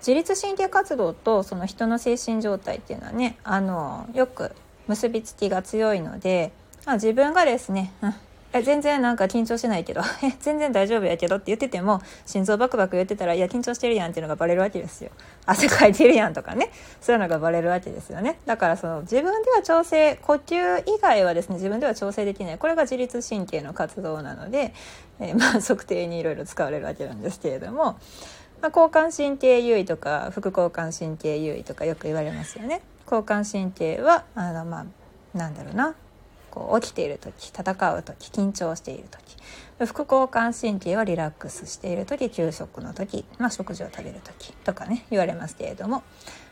[0.01, 4.53] 自律神経活動とその人の精神状態っていうのはねあのよく
[4.89, 6.53] 結びつきが強いので、
[6.85, 8.15] まあ、自分がですね、うん
[8.51, 15.11] え全然なんか緊張しないけど え全然大丈夫やけどって言ってても心臓バクバク言ってたらいや緊張してるやんっていうのがバレるわけですよ。
[15.45, 16.71] 汗かいてるやんとかね。
[17.03, 18.39] そういうのがバレるわけですよね。
[18.47, 22.59] だからその自分では調整呼吸以外はですね自分では調整できない。
[22.59, 24.73] これが自律神経の活動なので、
[25.21, 27.99] え、まあ測定にいろいろ使われるわけなんですけれども、
[28.63, 32.81] まあ、交感神経優位とか副交感神経優位とかよく言われますよね。
[33.11, 34.87] 交感神経はあのまあ
[35.37, 35.95] なんだろうな。
[36.51, 37.63] こう起きている時戦
[37.95, 39.37] う時緊張している時。
[39.87, 46.03] 副交感神経はリラックスしている時休息の時、まあ、食事を食べる時とかね言われますけれども。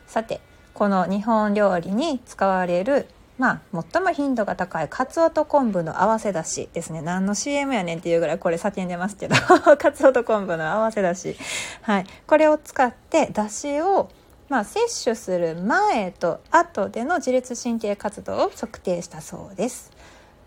[0.05, 0.39] さて
[0.73, 7.01] この日本料理に使われるまあ、最も頻度が高いかつおと昆布の合わせだしですね。
[7.03, 9.35] 何の CM やねんっていうぐらいこれ叫んでますけど。
[9.77, 11.37] かつおと昆布の合わせだし、
[11.83, 14.09] はい、これを使ってだしを
[14.49, 19.91] まあ、摂取する前と後での自律神経活動を測定したそうです。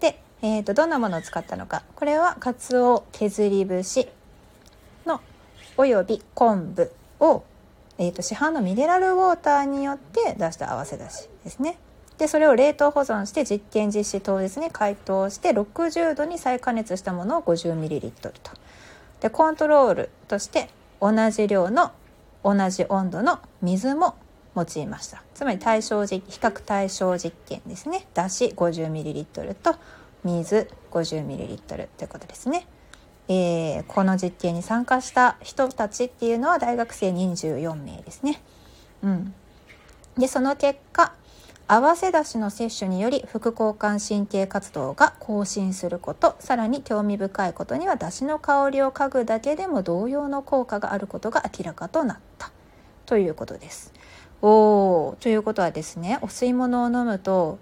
[0.01, 4.09] で、えー、とどんなものを使ったのかこれはかつお削り節
[5.05, 5.21] の
[5.77, 7.45] および昆布を、
[7.99, 11.79] えー、と市販のミネラルウォーターによって出した合わせだしですね。
[12.17, 18.31] でそれを冷凍保存して実験実施当日に解凍して60度に再加熱したものを 50ml と
[19.21, 20.69] でコントロールとして
[21.01, 21.93] 同じ量の
[22.45, 24.17] 同じ温度の水も
[24.57, 25.23] 用いました。
[25.35, 28.07] つまり対象実比較対象実験ですね。
[28.15, 29.75] だし 50ml と
[30.25, 31.57] 水 50ml
[31.97, 32.67] ということですね、
[33.29, 38.43] えー、この実験に参加した人たちっていうのは大学生24名ですね。
[39.03, 39.35] うん。
[40.19, 41.13] でその結果
[41.73, 52.30] 合わせ出しの摂取により副交感神経活動が更新することさらに興味深いことには出汁の香りを嗅ぐだけでも同様の効果があることが明らかとなった。
[53.11, 53.93] ということです。
[54.41, 57.59] おーということはですねお吸い物を飲むと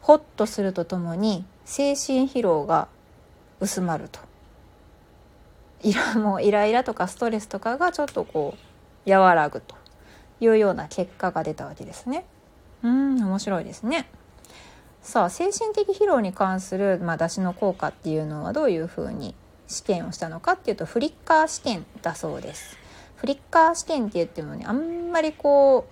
[0.00, 2.88] ホッとするとともに精神疲労が
[3.60, 4.18] 薄まると
[5.80, 8.56] イラ もうイライラとかストレスとかがちょっとこ
[9.06, 9.76] う和らぐと
[10.40, 12.26] いうような結果が出たわけですね。
[12.82, 14.10] うん面白いですね。
[15.02, 19.36] さあ精神的疲労に関する、まあ、出しの効果っていうのはどういうふうに
[19.68, 22.77] 試験をしたのかっていうとフリッカー試験だそうです。
[23.18, 25.86] フリッカー試験って言ってもねあんまりこ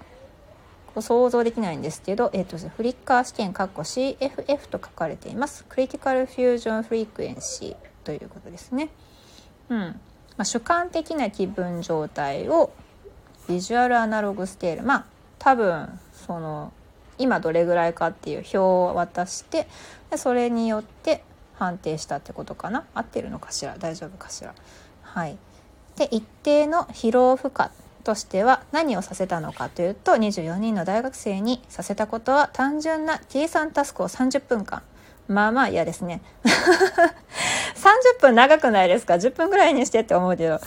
[0.96, 5.66] う想像できないんですけど、えーと、フリッカー試験括弧 CFF と書かれています。
[5.68, 8.88] クリティカルフュージョンフリークエンシーということですね。
[9.68, 9.78] うん。
[9.78, 9.94] ま
[10.38, 12.72] あ、主観的な気分状態を
[13.46, 14.84] ビジュアルアナログスケール。
[14.84, 15.04] まあ
[15.38, 16.72] 多分その
[17.18, 19.68] 今どれぐらいかっていう表を渡して
[20.10, 21.22] でそれによって
[21.58, 22.86] 判定したってことかな。
[22.94, 23.76] 合ってるのかしら？
[23.76, 24.54] 大丈夫かしら？
[25.02, 25.36] はい。
[25.96, 27.66] で一定の疲労負荷
[28.04, 34.82] としては何をさせたのかというと24人の大学生にさせたことは単純な計算タスクを30分間。
[35.28, 36.22] まあまあ嫌ですね。
[36.44, 40.60] 30分長くないですか？10分ぐらいにしてって思うけど、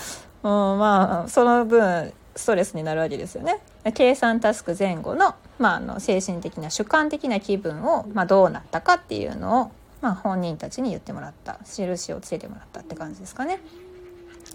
[0.43, 3.59] うん、まあその分ストレスになるわけですよね。
[3.93, 11.59] 計算タスク前後の,、まあ、あの精神的な主観的な気分を、まあ、どうなったかっていうのを、まあ、本人たちに言ってもらった。
[11.65, 13.59] 印をつけてもらったって感じですかね。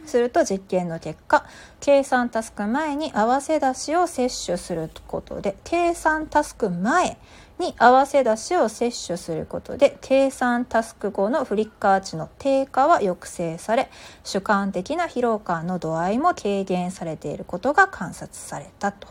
[0.07, 1.47] すると実験の結果
[1.81, 7.19] 計算タスク前に合わせ出しを摂取することで計算タスク前
[7.59, 13.91] に合わせ出しを摂取することで計算タスク後のフリッカー値の低下は抑制され
[14.25, 19.09] 主観的な疲労感の度合いも軽減されていることが観察されたと。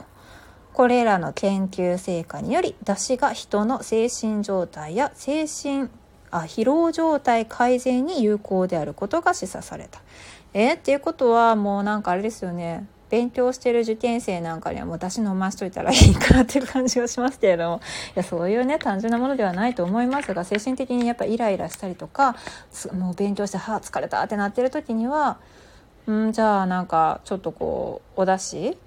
[0.73, 5.87] これらの研究成果により出汁が人の精神状態や精神
[6.31, 10.01] あ疲労状態改善に有効であることが示唆された。
[10.53, 10.73] え？
[10.73, 17.81] っていうことはもうなんかあれですよね勉強してる受験生なんかにはもう出汁飲ましといたらいいかなっていう感じがしますけれども
[18.15, 22.35] いやそういうね単純なものではないと思いますが精神的にやっぱイライラしたりとか
[22.93, 25.37] もう勉強して「はあ疲れた」ってなってる時には
[26.09, 28.77] んじゃあなんかちょっとこうお出汁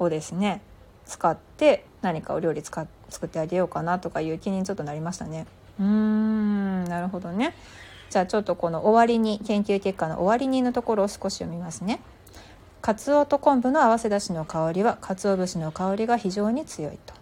[0.00, 0.60] をですね
[1.06, 5.46] 使って何かお料理使作ってあげようかなとかいう気にちょっとなりましたね。
[5.78, 7.54] うーんなるほどね。
[8.10, 12.00] じゃあちょっとこの終わりに研究結果の終わりにのところを少し読みますね。
[12.80, 17.14] かつおと昆布の合わせだしの香りはかつお節の香りが非常に強いと。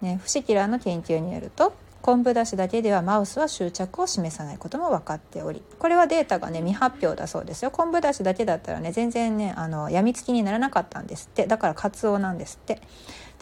[0.00, 1.72] ね、フシキラーの研究によると
[2.04, 12.82] 昆布だしだけではマウスは執着を示さないことも分かっておりこれはデータがね未発表だそうですよ昆布だしだけだったらね全然ねあの病みつきにならなかったんですってだからカツオなんですって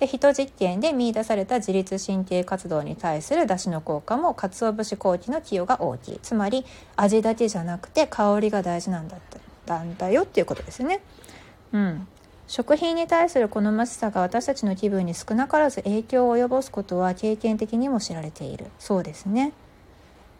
[0.02, 6.64] で人実験で見出された自律神経活動に対する出汁の効果も鰹節後期の寄与が大きいつまり
[6.96, 9.20] 味だけじゃなくて香りが大事なんだっ
[9.64, 10.98] たんだよっていうことですね。
[11.72, 12.08] うん、
[12.48, 19.52] 食品に対する好ましさが私たちの気分に少なからず影響を及ぼすことは経験的にも知られているそうですね。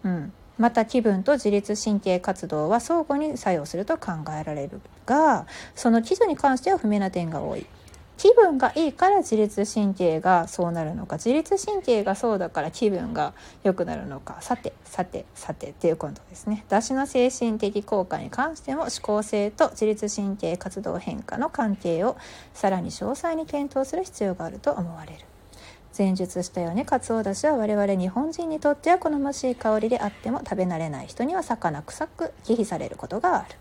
[0.03, 5.46] うん、また気分と自律神経活動は相互に作用すると考えられるが
[5.77, 7.64] その基準に関しては不明な点が多い。
[8.22, 14.37] 気分がいいから自律神経がそうなるのか自律神経がそうだから気分が良くなるのか。
[14.42, 16.64] さてさてさてっていうことですね。
[16.68, 22.16] 出しの精神的効果に関しても思考性と自律神経活動変化の関係を
[22.54, 25.24] さらに詳細に検討する必要があると思われる。
[25.98, 33.56] 前述したようにかつおだしは我々日本人にとっては好ましい香りであっても食べ慣れない人には魚臭く忌避されることがある。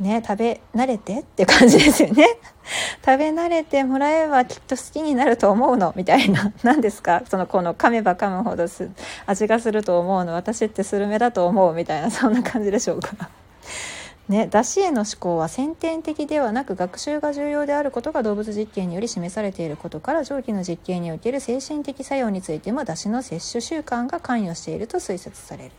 [0.00, 2.26] ね食べ慣れてって感じですよね。
[3.04, 6.52] 食べ慣れてもらえばきっと好きになると思うのみたいな。
[6.62, 7.22] 何ですか？
[7.28, 8.90] そのこの噛めば噛むほどす
[9.26, 10.34] 味がすると思うの。
[10.34, 12.10] 私ってスルメだと思うみたいな。
[12.10, 13.30] そんな感じでしょうか？
[14.28, 25.70] ね、出しへの思考は先天的ではなく学習が重要であることが動物実験により示されていることから上記の実験における精神的作用についても出しの摂取習慣が関与していると推察される。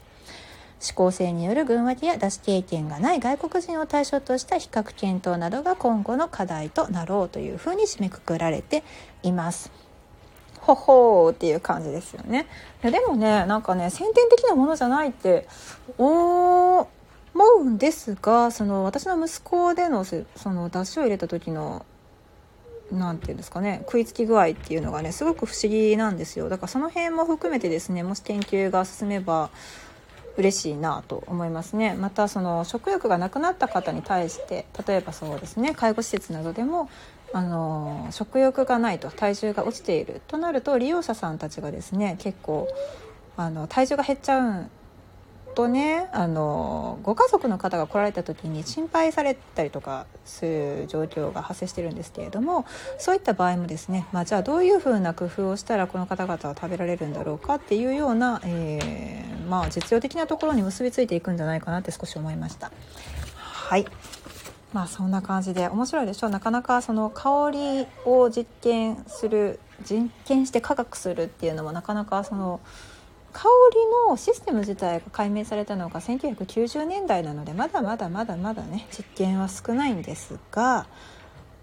[0.81, 8.83] 思考性による群割や出し経験がない外国人を対象とした比較検討などが今後の課題となろうというふうに締めくくられて
[9.23, 9.71] います。
[10.59, 12.45] ほほーっていう感じですよね
[12.81, 15.47] でもねなんかね先天的なものじゃないって
[15.97, 16.87] 思
[17.33, 21.85] うんですがその私の息子でのその出汁を入れた時の
[22.91, 29.49] 何て言うんですかね食いつき具合っていうのがねすごく不思議なんですよだからその辺も含めてですねもし研究が進めば
[30.37, 31.93] 嬉しいなと思いますね。
[31.95, 36.89] またその食欲がなくなった方に対して例えばそうですね介護施設などでも
[37.33, 42.67] あの食欲がないと体重が落ちているとなると利用者さんたちがですね結構
[43.37, 44.71] あの体重が減っちゃうん
[45.55, 52.65] とねあのご家族の方が来られた時に心配されたりとかする状況が発生してるんですけれども
[52.97, 62.71] そういった場合もですね、まあ、じゃあどういうふうな工夫をしたらこの方々は食べられるんだろうかっていうような、えー、まあ、実用的なところに結びついていくんじゃないかなって少し思いました。
[63.35, 63.85] はい
[64.73, 72.59] まあそんな感じで面白いでしょなかなかその香りを実験する実験して科学するっていうのもなかなかその
[73.33, 80.87] 香りのシステム自体が解明されたのが1990年代なのでまだまだまだまだね実験は少ないんですが、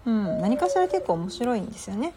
[0.05, 2.13] うん、何かしら結構面白いんですよね。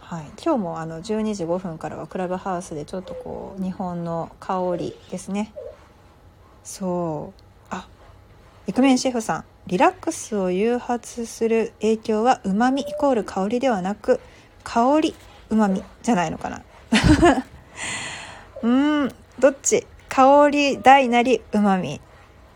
[0.00, 5.52] はい、今日もあの12時5分からはクラブハウスでちょっとこう日本の香りですね。
[6.64, 7.42] そう。
[7.70, 7.86] あ
[8.66, 9.44] イクメンシェフさん。
[9.66, 14.18] リラックスを誘発する影響はうまみイコール香りではなく
[14.64, 15.14] 香り
[15.48, 16.64] うまみじゃないのかな。
[18.62, 18.68] う
[19.04, 19.08] ん。
[19.38, 19.86] どっち？
[20.08, 22.00] 香り大なりうまみ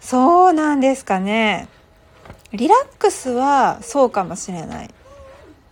[0.00, 1.68] そうなんですかね。
[2.52, 4.90] リラックスはそうかもしれない。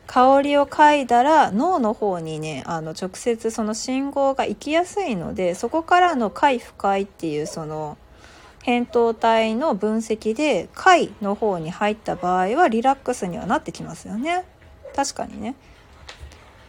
[0.06, 7.96] 香りを嗅いだら脳の方にねあの直接その信号が行きやすいのでそこからの快不快っていうその
[8.64, 14.44] 扁桃体の分析で快の方に入った場合はリラックスにはなってきますよね。
[14.94, 15.54] 確かにね。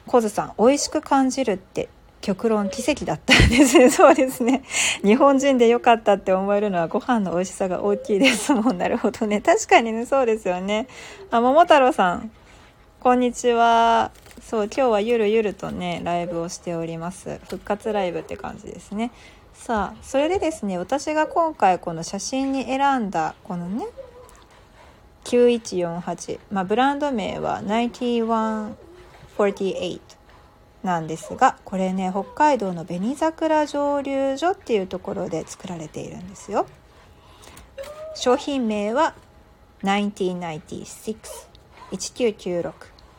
[0.07, 1.89] コズさん美味しく感じるって
[2.23, 3.89] 極論奇跡だったんですね。
[3.91, 4.63] そうですね。
[5.03, 8.77] 日本人で良かったって思えるのはご飯の美味しさが大きいですもん。
[8.77, 9.41] なるほどね。
[9.41, 10.87] 確かにね、そうですよね。
[11.31, 12.31] あ、桃太郎さん。
[13.01, 14.11] こんにちは。
[14.41, 17.41] そう、今日はゆるゆるとね、ライブをしております。
[17.49, 19.11] 復活ライブって感じですね。
[19.53, 23.85] さあ、それでですね、私が今回この写真に選んだ、このね、
[25.25, 26.39] 9148。
[26.51, 30.12] まあ、ブランド名は9148。
[30.83, 36.67] なんですがこれね北海道の紅桜蒸留所っていうところで作られているんですよ。
[38.15, 39.15] 商品名は
[39.81, 42.73] 1996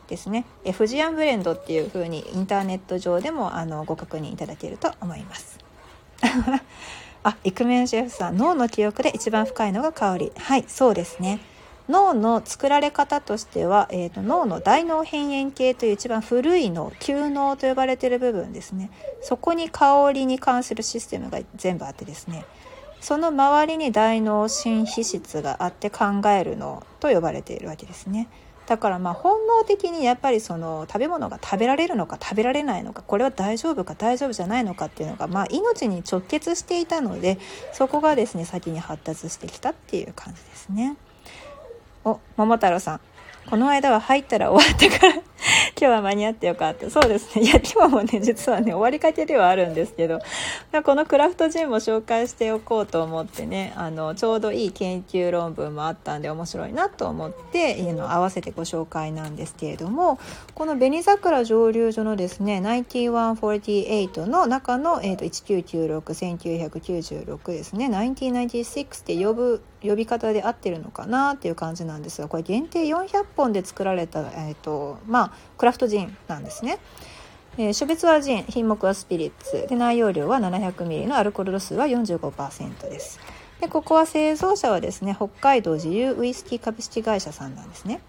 [0.07, 0.45] ですね。
[0.73, 5.57] フジアンブレンドっていう風にインターネット上でもあのご確認いただけると思います。
[7.23, 10.31] あイクメンシェフさん脳の記憶で一番深いのが香り。
[10.37, 11.39] はいそうですね。
[11.87, 18.89] 脳の作られ方としては、えーと、脳の大脳辺縁系という一番古い脳旧脳と呼ばれている部分ですね。
[19.21, 22.45] そこに香りに関するシステムが全部あってですね。
[23.01, 28.27] その周りに大脳新皮質があって考える脳と呼ばれているわけですね。
[28.65, 37.37] だからまあ本能的にやっぱりその食べ物が食べられるのか食べられないのかこれは大丈夫か大丈夫じゃないのかっていうのがまあ命に直結していたので
[37.73, 40.97] そこがですね先に発達してきたっていう感じですね。
[42.05, 42.99] お、桃太郎さん。
[43.49, 45.21] この間は入ったら終わったから
[45.79, 46.89] 今日は間に合ってよかった。
[46.89, 47.45] そうですね。
[47.45, 50.19] いや、今日もね、実はね、終わりかけではあるんですけど、
[50.83, 60.19] このクラフトジンも紹介しておこうと思ってね、あの、ちょうどいい研究論文もあったんで面白いなと思って、の合わせてご紹介なんですけれども、
[60.53, 76.79] この紅桜蒸留所のですね、9148の中の、えーと、1996、1996ですね、1996って呼ぶ呼び方で合ってるのかなっていう感じなんですがこれ限定400本で作られた、えーとまあ、クラフトジンなんですね。
[77.57, 79.67] えー、種別はジン品目はスピリッツ。
[79.67, 83.19] で内容量は 700ml のアルコール度数は45%です。
[83.61, 88.01] でここは製造者はですね北海道自由ウイスキー株式会社さんなんですね。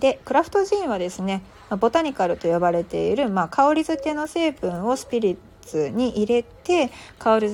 [0.00, 1.42] でクラフトジンはですね
[1.80, 7.48] ボタニカルと呼ばれている、まあ、香り付けの成分をスピリッツに入れて香り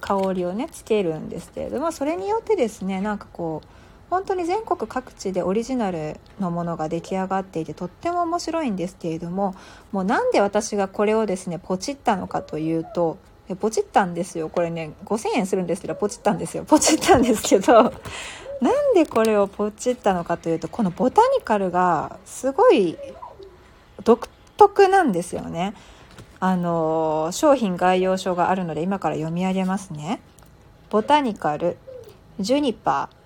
[0.00, 3.68] 香りをねつけるんですけれどもそれによってですねなんかこう
[4.10, 9.54] 本当に全国各地でオリジナルのものが出来上がっていてとっても面白いんですけれども
[9.92, 13.18] もうなんで私がこれをですねポチったのかというと
[13.60, 17.92] ポチったんですよこれね5000円するんですけどポチったんですよポチったんですけど
[18.60, 22.96] なんでこれをポチったのかというとこのボタニカルがすごい
[24.04, 25.74] 独特なんですよね。
[26.40, 30.20] あの商品概要書があるので今から読み上げますね。
[30.90, 31.76] ボタニカル
[32.38, 33.23] ジュニパー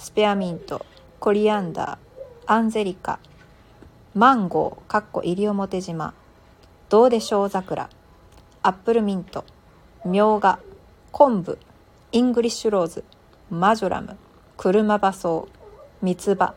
[0.00, 0.86] スペアミント
[1.18, 3.18] コリアンダーアンゼリカ
[4.14, 6.14] マンゴーかっこ西表島。
[6.88, 7.90] どうでしょう桜
[8.62, 9.44] アップルミント
[10.06, 10.58] みょうが
[11.12, 11.58] 昆布
[12.12, 13.04] イングリッシュローズ
[13.50, 14.16] マジョラム
[14.56, 15.42] 車葉草
[16.00, 16.54] 三つ葉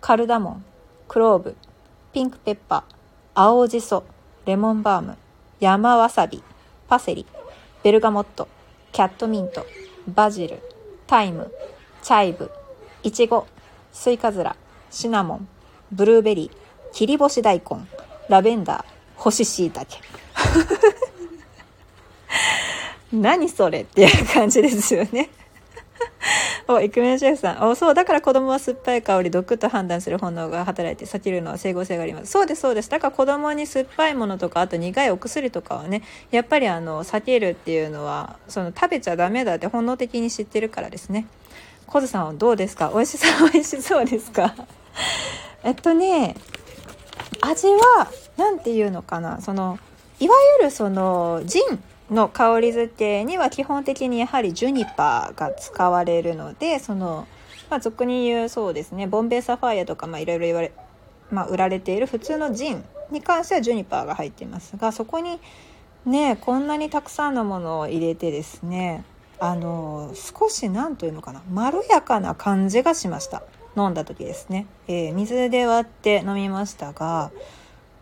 [0.00, 0.64] カルダモン
[1.06, 1.56] クローブ
[2.12, 2.94] ピンクペッパー
[3.34, 4.02] 青じそ
[4.46, 5.16] レモンバーム
[5.60, 6.42] 山わさび
[6.88, 7.24] パセリ
[7.84, 8.48] ベルガモット
[8.90, 9.64] キャットミント
[10.08, 10.58] バジル
[11.06, 11.52] タイム
[12.02, 12.50] チャイブ
[13.02, 13.46] いちご
[13.92, 14.56] スイカズラ
[14.90, 15.48] シナモン
[15.92, 17.86] ブルーベリー切り干し大根
[18.28, 18.84] ラベンダー
[19.16, 19.86] 干し椎茸
[23.12, 25.30] 何それっていう感じですよね
[26.68, 27.68] お、イクメンシェフさん。
[27.68, 32.30] お、そう、だから子供は酸っぱい香り、毒と判断する本能が働いて避けるのは整合性があります。
[32.30, 32.90] そうです、そうです。
[32.90, 41.26] だから子供に酸っぱいものとか、あと苦いお薬とかはね、やっぱりあの、避けるっていうのは、その食べちゃダメだって本能的に知ってるからですね。
[41.90, 42.90] コズさんはどうですか？
[42.94, 44.54] 美味しそう、美味しそうですか？
[45.64, 46.36] えっとね、
[47.40, 49.78] 味は、何て言うのかな、その、
[50.18, 51.82] いわゆるその、ジン
[52.14, 57.28] の香り付けには基本的にやはりジュニパーが使われるのでその、
[57.70, 60.72] まあ、俗に言うそうですねボンベイサファイアとかまあいろいろ言われ、
[61.30, 65.38] まあ、売られている普通のジンに関してはジュニパーが入っていますがそこに
[66.04, 69.04] ねこんなにたくさんのものを入れてですね
[69.40, 73.42] あの少し何というのかなまろやかな感じがしました。
[73.76, 77.30] 飲んだ時ですね、えー、水で割って飲みましたが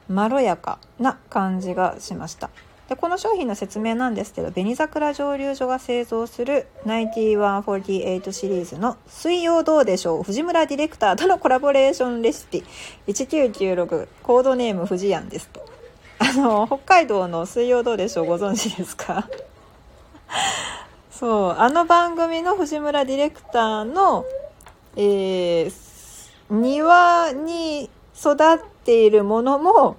[0.09, 2.51] まろやかな感じがしました。
[2.89, 12.65] でこの商品の説明なんですけど紅桜蒸留所が製造する9148シリーズの「水曜どうでしょう」藤村ディレクターとのコラボレーションレシピ。
[13.09, 15.65] 1996コードネーム藤やんですと。
[16.19, 19.29] あの北海道の「水曜どうでしょう」ご存知ですか？
[21.19, 24.25] そうあの番組の藤村ディレクターの、
[24.95, 25.73] えー、
[26.49, 29.97] 庭に育っているものも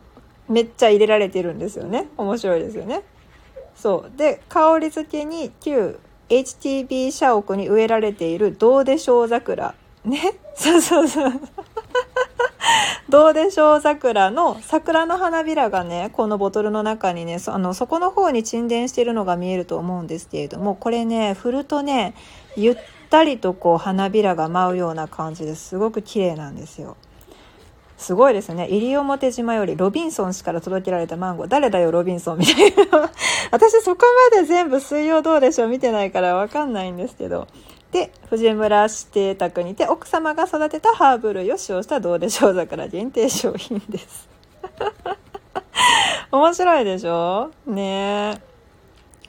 [0.48, 2.08] めっちゃ入れられてるんですよね。
[2.16, 3.04] 面白いですよね。
[3.76, 4.18] そう。
[4.18, 6.00] で香り付けに旧
[6.30, 9.76] HTB 社屋に植えられているどうでしょう桜。
[10.06, 10.40] ね。
[10.56, 11.34] そうそうそう。
[13.10, 22.14] どうでしょう桜の桜の花びらがねこのボトルの中にねそあのそこの方に沈殿しているのが見えると思うんですけれどもこれね振るとね
[22.56, 22.78] ゆっ
[23.10, 26.98] たりとこう花びらが舞うような感じですごく綺麗なんですよ。
[28.00, 28.66] すごいですね。
[28.72, 31.48] 西表島よりロビンソン氏から届けられたマンゴー。
[31.50, 33.12] 誰だよ、ロビンソンみたいな。
[33.52, 37.48] 私そこまで全部水曜どうでしょう見てないからわかんないんですけど。
[37.92, 44.30] で、藤村指定宅にて奥様が育てたハーブ類を使用したどうでしょう桜限定商品です。
[46.32, 47.50] 面白いでしょ？
[47.66, 48.50] ねえ。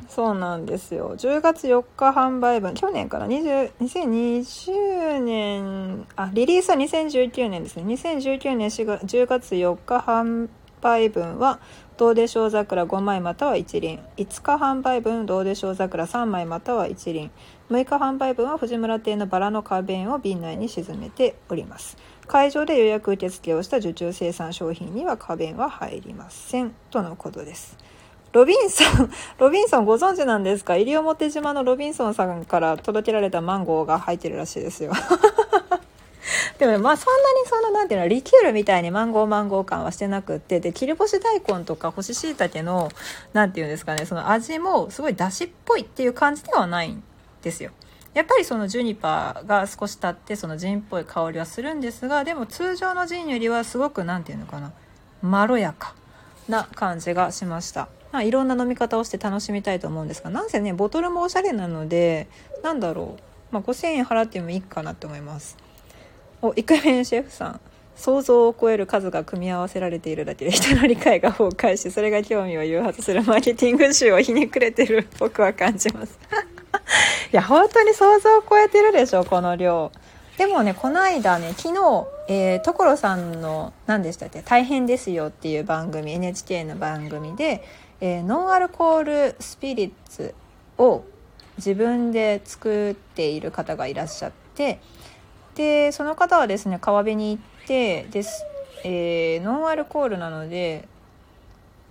[0.08, 1.16] そうなんですよ。
[1.16, 7.84] 10月4日販売分、去年から20 2020年、あ、リリースは2019年ですね。
[7.94, 10.48] 2019年4月10月4日販
[10.82, 11.60] 売分は、
[11.96, 14.00] どうでしょう桜5枚または1輪。
[14.16, 17.30] 5日販売分、どうでしょう桜3枚または1輪。
[17.70, 21.96] 6日販売分は藤村亭のバラの花弁を瓶内に沈めております。
[22.26, 26.74] 会場で予約受付をした受注生産商品には花弁は入りません。
[26.90, 27.78] とのことです。
[28.32, 30.76] ロビンソン、 ロビンソンご存知なんですか？
[30.76, 34.92] 西表島のロビンソンさんから届けられたマンゴーが入ってるらしいですよ。
[36.58, 42.90] でもまあそんなにそのなんていうのリキュールみたいにマンゴーマンゴー感はしてなくってで切り干し大根とか干し椎茸の
[43.32, 47.02] なんていうんですかねその味もすごいだしっぽいっていう感じではないん
[47.42, 47.70] ですよ。
[48.14, 54.72] やっぱりそのジュニパーが少し経ってそのジンっぽい香りはするんですがでも通常のジンよりはすごく何て言うのかな
[55.22, 55.94] まろやか
[56.48, 57.88] な感じがしました。
[58.10, 62.26] まあ、いろんな飲み方をして楽しみたいと思うんですがなんせねボトルもおしゃれなので
[62.64, 63.16] なんだろ
[63.52, 65.56] う、まあ、5,000円払ってもいいかなと思います。
[66.42, 67.60] おイクメンシェフさん。
[67.96, 75.06] 想像を超える数が組み合わせられているだけで人の理解が崩壊しそれが興味を誘発するマーケティング集をひねくれてる。
[75.18, 76.18] 僕は感じます。
[77.32, 79.92] いや本当に想像を超えてるでしょこの量。
[80.38, 87.62] でもねこの間ね昨日、えー、所さんの何でしたっけ「大変ですよ」っていう番組 NHK の番組で
[88.02, 90.34] えー、ノンアルコールスピリッツ
[90.78, 91.04] を
[91.58, 94.80] 自分で作っている方がいらっしゃって
[95.54, 98.46] でその方はですね川辺に行ってです、
[98.84, 100.88] えー、ノンアルコールなので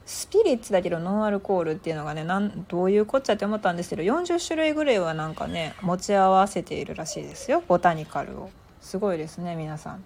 [0.10, 7.62] スピリッツだけどノンアルコールっていうのがねなんどういうこっちゃって思ったんですけど40種類ぐらいはなんかね持ち合わせているらしいですよ。
[7.68, 8.50] ボタニカルを。
[8.82, 10.04] すごいですね皆さん。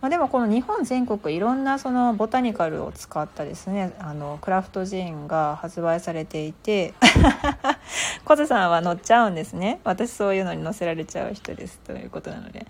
[0.00, 6.94] まあ、でもこの日本全国いろんなそのボタニカルを使ったですねあのクラフトジンが発売されていて
[8.24, 9.80] コズさんは乗っちゃうんですね。
[9.84, 11.78] 私そういうのに乗せられちゃう人です。
[11.80, 12.66] ということなので。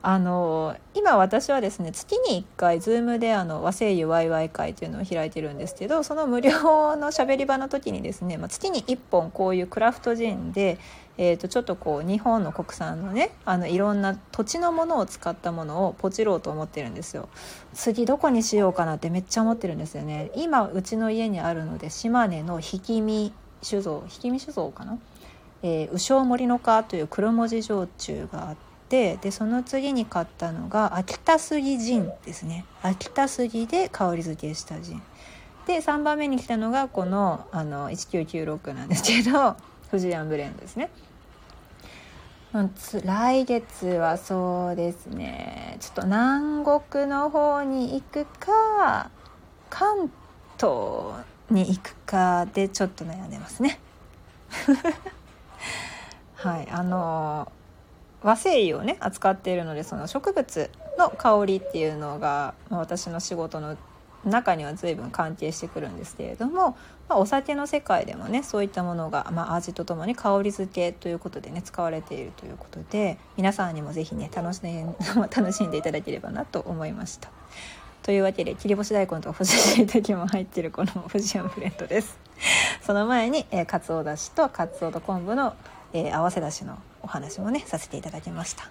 [0.00, 10.78] あの今私はですね月に1回 Zoom であの和製油ワイワイ会というのを開いてるんですけどその無料のしゃべり場の時にですね、まあ、月に1本こういうクラフトジンで、
[11.16, 17.28] えー、とちょっとこう日本の国産のねあのいろんな土地のものを使ったものをポチろうと思ってるんですよ。
[17.74, 20.30] 次どこにしようかなってめっちゃ思ってるんですよね。
[20.36, 23.32] 今うちの家にあるので島根の氷見
[23.62, 24.96] 酒造氷見酒造かな？
[25.62, 28.56] えー、右小森の川という黒文字焼酎があっ
[28.88, 32.64] てでその次に買ったのが秋田杉ジンですね。
[32.82, 35.02] 秋田杉で香り付けしたジン。
[35.66, 39.56] で3番目に来たのがこのあの1996なんですけど
[39.90, 40.90] 富士山ブレンドですね。
[43.04, 45.76] 来月はそうですね。
[45.80, 49.10] ちょっと南国の方に行くか
[49.68, 50.10] 関
[50.56, 53.78] 東に行くかでちょっと悩んでますね。
[56.36, 57.52] はいあの
[58.22, 63.76] 和製油をね扱っているのでその植物の香りっていうのが、まあ、私の仕事の
[64.24, 66.76] 中には随分関係してくるんですけれども、
[67.08, 74.96] まあ、お酒の世界でもねそういったものが、まあ、味とともに香り付けということでね使われているということで皆さんにも是非ね楽しん
[75.34, 77.30] 楽しんでいただければなと思いました。
[78.02, 82.18] というわけで切り干し大根と干し椎茸も入ってるこの富士山ブレンドです。
[82.80, 85.54] その前に、えー、かつおだしとかつおと昆布の
[85.92, 88.70] えー、合わせだしのお話もねさせていただきました。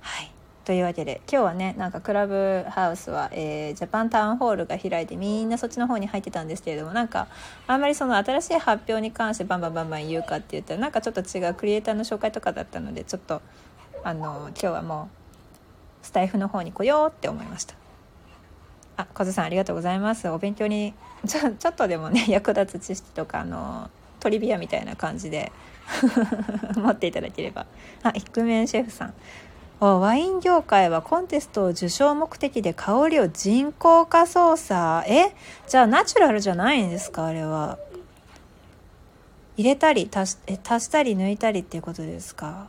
[0.00, 0.30] はい
[0.64, 7.28] というわけで今日はねなんかクラブハウスは、えー、ジャパンタウンホールが開いてみんなそっちの方に入ってたんですけれどもなんか
[7.66, 13.42] あんまりその新しい発表に関してバンバンバンバン言うかって言ったらなんかちょっと違うクリエイターの紹介とかだったのでちょっと
[14.04, 17.74] あの今日はもうスタイフの方に来ようって思いました。
[18.96, 20.28] あ、小津さんありがとうございます。
[20.28, 20.94] お勉強に
[21.26, 23.90] ちょちょっとでもね 役立つ知識とかあの
[24.20, 25.52] トリビアみたいな感じで
[26.76, 27.66] 持っていただければ。
[28.02, 29.14] あイクメンシェフさん。
[29.80, 35.04] ワイン業界はコンテストを受賞目的で香りを人工化操作？
[35.08, 35.34] え？
[35.68, 37.78] じゃあナチュラルじゃないんですかあれは。
[39.56, 40.38] 入れたり足し
[40.68, 42.68] 足したり抜いたりっていうことですか？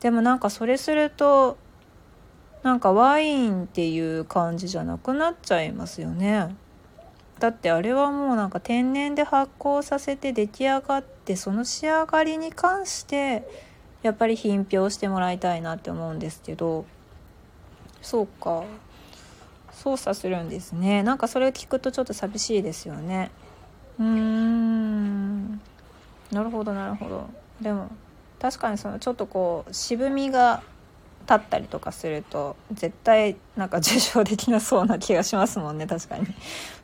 [0.00, 1.56] でもなんかそれすると
[2.64, 6.54] なんかワインっていう感じじゃなくなっちゃいますよね。
[7.38, 13.42] だってあれはもうなんか天然で発酵させて出来上がってその仕上がりに関して
[14.02, 16.84] やっぱり品評してもらいたいなって思うんですけど
[18.00, 18.64] そうか。
[19.82, 21.02] 操作するんですね。
[21.02, 23.32] なんかそれを聞くとちょっと寂しいですよね。
[23.98, 25.60] うーん。
[26.30, 27.28] なるほどなるほど。
[27.60, 27.88] でも
[28.40, 30.62] 確かにそのちょっとこう渋みが
[31.22, 36.26] 立ったりとかすると絶対なんか受賞できなそうな気がしますもんね確かに。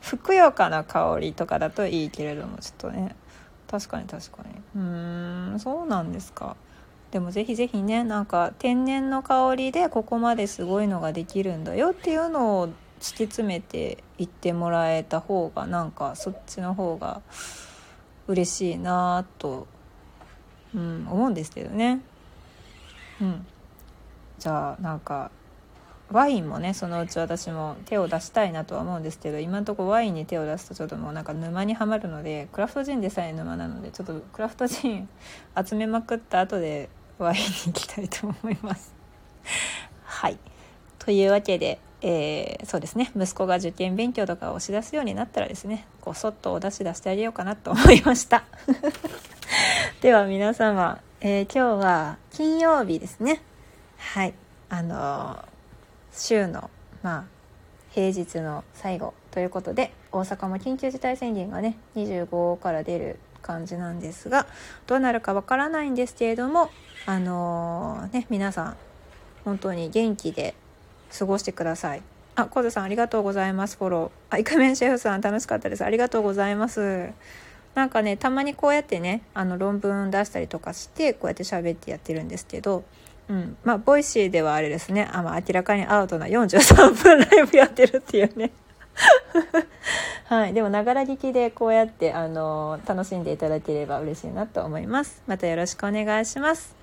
[0.01, 3.15] ふくよかな香りとかだといいけれどもちょっとね。
[3.69, 4.49] 確かに確かに。
[4.75, 6.55] うーんそうなんですか。
[7.11, 17.21] でもぜひぜひねなんか天然の香りでここまですごいのができるんだよっていうのを突き詰めていってもらえた方がなんかそっちの方が
[18.27, 19.67] 嬉しいなと、
[20.75, 22.01] うん、思うんですけどね。
[23.21, 23.47] うん。
[24.39, 25.31] じゃあなんか
[26.11, 35.09] ワインもねそのうち私も手を出したいなとは思うんですけど今のとこワインに手を出すとちょっともうなんか沼にはまるのでクラフトジンでさえ沼なのでちょっとクラフトジン
[35.63, 38.93] 集めまくった後でワインに行きたいと思います。
[40.03, 40.37] はい。
[40.97, 43.11] というわけで、えー、そうですね。
[43.15, 48.43] 息子が受験勉強とかを押しだすようになったらですねこうそっとお出し出してあげようかなと思いました。
[50.01, 53.41] では皆様、えー、今日は金曜日ですね。
[53.99, 54.33] はい。
[54.69, 55.43] あの
[56.11, 56.69] 週の
[57.03, 57.25] まあ
[57.91, 64.47] 平日の最後ということで大阪も緊急事態宣言がね25から出る感じなんですが
[64.87, 66.69] どうなるかわからないんですけれども
[67.05, 68.77] あの、ね皆さん
[69.43, 70.53] 本当に元気で
[71.17, 72.03] 過ごしてください。
[72.35, 73.77] あコズさんありがとうございます。
[73.77, 74.35] フォロー。
[74.35, 75.83] あイクメンシェフさん楽しかったです。
[75.83, 77.09] ありがとうございます。
[77.73, 82.83] なんかねたまにこうやってねあの論文出したりとかしてこうやって喋ってやってるんですけど
[83.29, 85.07] うん、まあボイシーではあれですね。
[85.13, 88.51] あ、まあ、明らかにアウトな43分ライブやってるっていうね。
[90.25, 95.21] はい、でもながら聞きでこうやってあの楽しんでいただければ嬉しいなと思います。
[95.27, 96.75] またよろしくお願いします。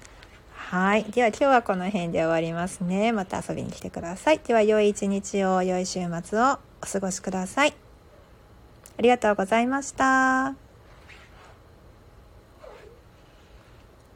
[0.53, 1.05] はい。
[1.05, 3.13] では今日はこの辺で終わりますね。
[3.13, 4.39] また遊びに来てください。
[4.39, 7.75] では良い一日を良い週末をお過ごしください。
[8.99, 10.66] ありがとうございました。